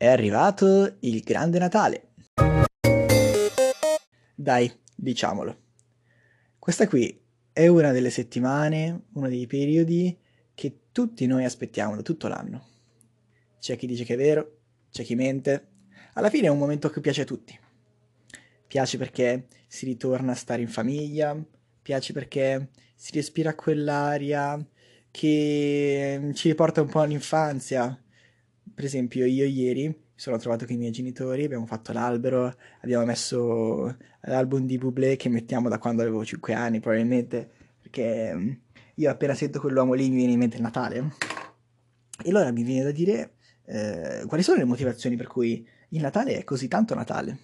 [0.00, 2.10] È arrivato il grande Natale.
[4.32, 5.56] Dai, diciamolo.
[6.56, 7.20] Questa qui
[7.52, 10.16] è una delle settimane, uno dei periodi
[10.54, 12.68] che tutti noi aspettiamo da tutto l'anno.
[13.58, 14.58] C'è chi dice che è vero,
[14.92, 15.66] c'è chi mente.
[16.12, 17.58] Alla fine è un momento che piace a tutti.
[18.68, 21.36] Piace perché si ritorna a stare in famiglia,
[21.82, 24.64] piace perché si respira quell'aria
[25.10, 28.00] che ci riporta un po' all'infanzia.
[28.78, 33.96] Per esempio, io ieri sono trovato con i miei genitori, abbiamo fatto l'albero, abbiamo messo
[34.20, 37.50] l'album di Bublé che mettiamo da quando avevo 5 anni, probabilmente,
[37.82, 38.60] perché
[38.94, 41.12] io appena sento quell'uomo lì mi viene in mente il Natale.
[42.22, 43.32] E allora mi viene da dire
[43.64, 47.38] eh, quali sono le motivazioni per cui il Natale è così tanto Natale.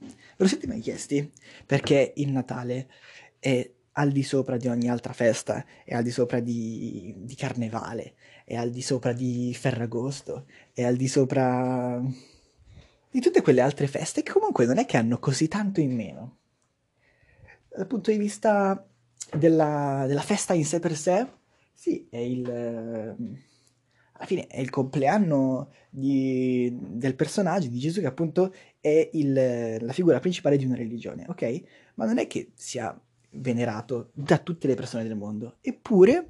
[0.00, 1.32] Ve lo siete mai chiesti?
[1.64, 2.90] Perché il Natale
[3.38, 8.14] è al di sopra di ogni altra festa, è al di sopra di, di Carnevale,
[8.44, 12.02] è al di sopra di Ferragosto, è al di sopra
[13.10, 16.38] di tutte quelle altre feste che comunque non è che hanno così tanto in meno.
[17.68, 18.84] Dal punto di vista
[19.32, 21.26] della, della festa in sé per sé,
[21.72, 22.48] sì, è il...
[22.48, 29.92] alla fine è il compleanno di, del personaggio di Gesù che appunto è il, la
[29.92, 31.62] figura principale di una religione, ok?
[31.94, 33.00] Ma non è che sia
[33.36, 36.28] venerato da tutte le persone del mondo, eppure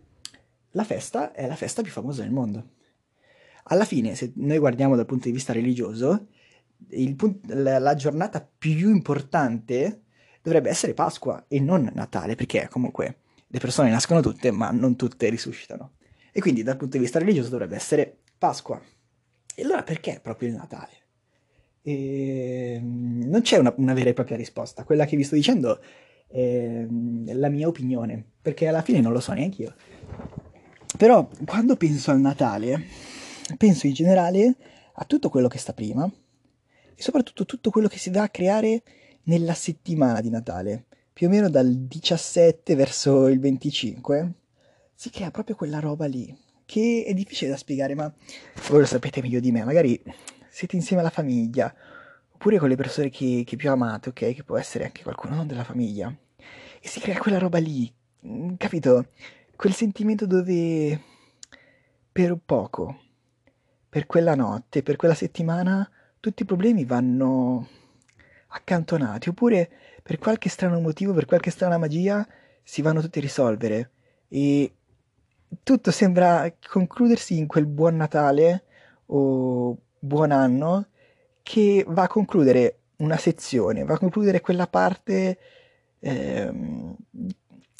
[0.72, 2.72] la festa è la festa più famosa del mondo.
[3.64, 6.28] Alla fine, se noi guardiamo dal punto di vista religioso,
[7.16, 10.02] punt- la, giornata più importante
[10.42, 15.28] dovrebbe essere Pasqua e non Natale, perché comunque le persone nascono tutte, ma non tutte
[15.28, 15.92] risuscitano.
[16.32, 18.80] E quindi dal punto di vista religioso dovrebbe essere Pasqua.
[19.54, 20.92] E allora perché proprio il Natale?
[21.80, 22.80] E...
[22.82, 24.84] Non c'è una, una, vera e propria risposta.
[24.84, 25.80] Quella che vi sto dicendo
[26.26, 29.74] è la mia opinione, perché alla fine non lo so neanche io.
[30.96, 32.84] Però quando penso al Natale,
[33.56, 34.56] penso in generale
[34.94, 36.10] a tutto quello che sta prima
[36.94, 38.82] e soprattutto tutto quello che si va a creare
[39.24, 44.32] nella settimana di Natale, più o meno dal 17 verso il 25,
[44.94, 48.12] si crea proprio quella roba lì, che è difficile da spiegare, ma
[48.68, 50.00] voi lo sapete meglio di me, magari
[50.48, 51.74] siete insieme alla famiglia,
[52.44, 54.34] oppure con le persone che, che più amate, ok?
[54.34, 56.14] Che può essere anche qualcuno non della famiglia,
[56.78, 57.90] e si crea quella roba lì,
[58.26, 59.06] mm, capito?
[59.56, 61.00] Quel sentimento dove
[62.12, 63.00] per poco,
[63.88, 65.90] per quella notte, per quella settimana,
[66.20, 67.66] tutti i problemi vanno
[68.48, 69.70] accantonati, oppure
[70.02, 72.28] per qualche strano motivo, per qualche strana magia,
[72.62, 73.90] si vanno tutti a risolvere
[74.28, 74.70] e
[75.62, 78.64] tutto sembra concludersi in quel buon Natale
[79.06, 80.88] o buon anno
[81.44, 85.38] che va a concludere una sezione, va a concludere quella parte.
[86.00, 86.96] Ehm,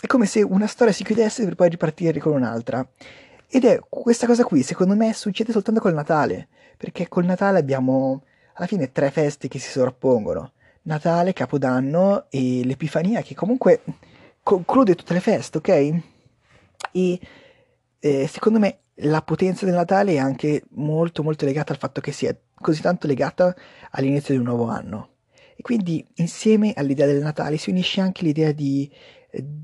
[0.01, 2.87] è come se una storia si chiudesse per poi ripartire con un'altra.
[3.49, 8.25] Ed è questa cosa qui, secondo me, succede soltanto col Natale, perché col Natale abbiamo
[8.55, 10.53] alla fine tre feste che si sovrappongono.
[10.83, 13.81] Natale, Capodanno e l'Epifania che comunque
[14.43, 15.69] conclude tutte le feste, ok?
[16.93, 17.21] E
[17.99, 22.13] eh, secondo me la potenza del Natale è anche molto molto legata al fatto che
[22.13, 23.55] sia così tanto legata
[23.91, 25.11] all'inizio di un nuovo anno.
[25.57, 28.91] E quindi insieme all'idea del Natale si unisce anche l'idea di,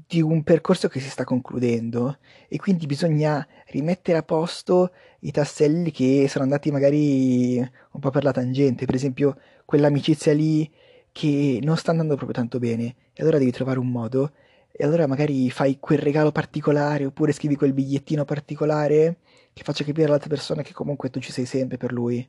[0.06, 2.18] di un percorso che si sta concludendo.
[2.48, 8.24] E quindi bisogna rimettere a posto i tasselli che sono andati magari un po' per
[8.24, 10.70] la tangente, per esempio quell'amicizia lì
[11.12, 12.94] che non sta andando proprio tanto bene.
[13.12, 14.32] E allora devi trovare un modo.
[14.72, 19.18] E allora magari fai quel regalo particolare oppure scrivi quel bigliettino particolare
[19.52, 22.26] che faccia capire all'altra persona che comunque tu ci sei sempre per lui,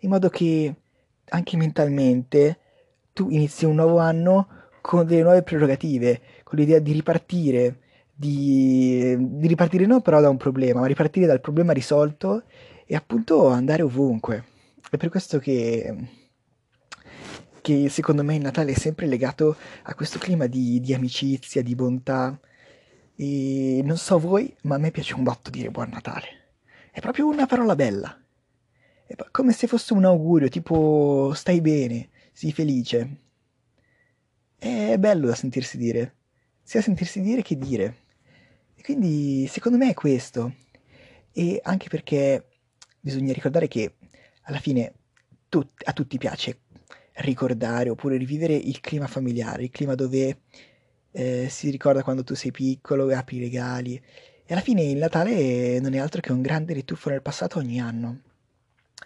[0.00, 0.74] in modo che
[1.28, 2.58] anche mentalmente
[3.12, 4.48] tu inizi un nuovo anno
[4.80, 7.80] con delle nuove prerogative, con l'idea di ripartire,
[8.14, 12.44] di, di ripartire non però da un problema, ma ripartire dal problema risolto
[12.84, 14.44] e appunto andare ovunque.
[14.90, 16.24] È per questo che
[17.66, 21.74] che secondo me il Natale è sempre legato a questo clima di, di amicizia, di
[21.74, 22.38] bontà.
[23.16, 26.28] E non so voi, ma a me piace un botto dire buon Natale.
[26.92, 28.16] È proprio una parola bella.
[29.06, 33.20] È come se fosse un augurio, tipo stai bene, sii felice.
[34.58, 36.16] È bello da sentirsi dire,
[36.62, 37.96] sia sentirsi dire che dire.
[38.74, 40.54] E quindi secondo me è questo.
[41.30, 42.46] E anche perché
[42.98, 43.94] bisogna ricordare che
[44.42, 44.92] alla fine
[45.48, 46.62] tut- a tutti piace
[47.18, 50.40] ricordare oppure rivivere il clima familiare, il clima dove
[51.12, 53.94] eh, si ricorda quando tu sei piccolo e apri i regali.
[54.44, 57.80] E alla fine il Natale non è altro che un grande rituffo nel passato ogni
[57.80, 58.22] anno.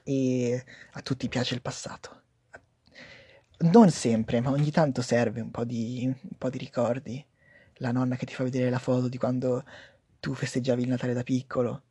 [0.02, 2.22] E a tutti piace il passato.
[3.58, 7.24] Non sempre, ma ogni tanto serve un po' di, un po' di ricordi.
[7.74, 9.64] La nonna che ti fa vedere la foto di quando
[10.20, 11.82] tu festeggiavi il Natale da piccolo.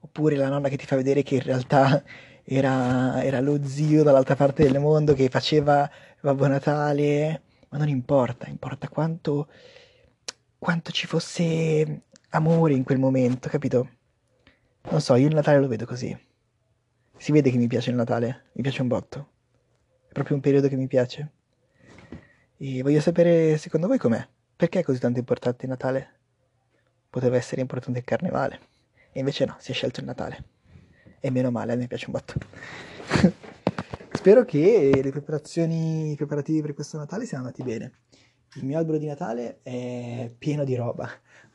[0.00, 2.02] Oppure la nonna che ti fa vedere che in realtà
[2.44, 5.90] era, era lo zio dall'altra parte del mondo che faceva
[6.20, 9.48] Babbo Natale, ma non importa, importa quanto,
[10.58, 13.88] quanto ci fosse amore in quel momento, capito?
[14.90, 16.16] Non so, io il Natale lo vedo così.
[17.20, 19.32] Si vede che mi piace il Natale, mi piace un botto.
[20.08, 21.32] È proprio un periodo che mi piace.
[22.56, 24.26] E voglio sapere, secondo voi com'è?
[24.56, 26.20] Perché è così tanto importante il Natale?
[27.10, 28.60] Poteva essere importante il Carnevale.
[29.12, 30.44] E invece no, si è scelto il Natale.
[31.20, 32.38] E meno male, a me piace un botto.
[34.16, 37.92] Spero che le preparazioni, i preparativi per questo Natale siano andati bene.
[38.54, 41.06] Il mio albero di Natale è pieno di roba.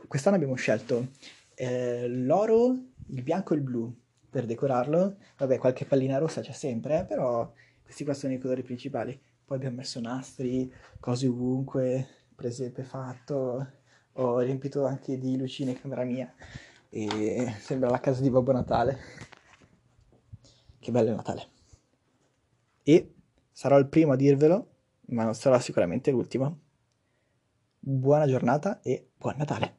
[0.08, 1.08] Quest'anno abbiamo scelto
[1.56, 2.78] eh, l'oro,
[3.08, 4.04] il bianco e il blu
[4.36, 5.16] per decorarlo.
[5.38, 7.50] Vabbè, qualche pallina rossa c'è sempre, eh, però
[7.82, 9.18] questi qua sono i colori principali.
[9.46, 12.06] Poi abbiamo messo nastri, cose ovunque,
[12.36, 13.66] presepe fatto.
[14.12, 16.34] Ho riempito anche di lucine in camera mia
[16.90, 18.98] e sembra la casa di Babbo Natale.
[20.80, 21.48] Che bello il Natale.
[22.84, 23.14] E
[23.54, 24.72] sarò il primo a dirvelo,
[25.08, 26.60] ma non sarò sicuramente l'ultimo.
[27.80, 29.78] Buona giornata e buon Natale.